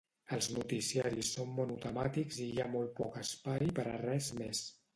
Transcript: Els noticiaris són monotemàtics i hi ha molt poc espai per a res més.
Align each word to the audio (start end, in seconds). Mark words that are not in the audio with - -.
Els 0.35 0.45
noticiaris 0.53 1.29
són 1.35 1.51
monotemàtics 1.59 2.41
i 2.47 2.49
hi 2.55 2.63
ha 2.63 2.67
molt 2.77 2.91
poc 3.03 3.21
espai 3.25 3.71
per 3.81 3.89
a 3.95 3.97
res 4.07 4.35
més. 4.43 4.67